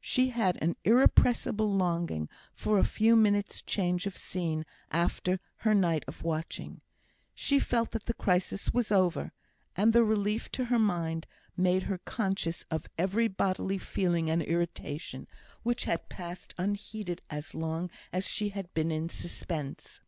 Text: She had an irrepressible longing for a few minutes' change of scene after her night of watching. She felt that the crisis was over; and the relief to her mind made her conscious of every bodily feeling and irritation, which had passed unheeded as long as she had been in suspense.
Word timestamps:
She 0.00 0.30
had 0.30 0.56
an 0.62 0.76
irrepressible 0.84 1.70
longing 1.70 2.30
for 2.54 2.78
a 2.78 2.82
few 2.82 3.14
minutes' 3.14 3.60
change 3.60 4.06
of 4.06 4.16
scene 4.16 4.64
after 4.90 5.38
her 5.56 5.74
night 5.74 6.02
of 6.08 6.22
watching. 6.22 6.80
She 7.34 7.58
felt 7.58 7.90
that 7.90 8.06
the 8.06 8.14
crisis 8.14 8.72
was 8.72 8.90
over; 8.90 9.32
and 9.76 9.92
the 9.92 10.02
relief 10.02 10.50
to 10.52 10.64
her 10.64 10.78
mind 10.78 11.26
made 11.58 11.82
her 11.82 11.98
conscious 11.98 12.64
of 12.70 12.88
every 12.96 13.28
bodily 13.28 13.76
feeling 13.76 14.30
and 14.30 14.40
irritation, 14.42 15.28
which 15.62 15.84
had 15.84 16.08
passed 16.08 16.54
unheeded 16.56 17.20
as 17.28 17.54
long 17.54 17.90
as 18.14 18.26
she 18.26 18.48
had 18.48 18.72
been 18.72 18.90
in 18.90 19.10
suspense. 19.10 20.00